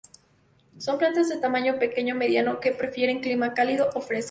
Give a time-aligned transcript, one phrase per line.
[0.79, 4.19] Son plantas de tamaño pequeño o mediano que prefieren clima cálido a fresco.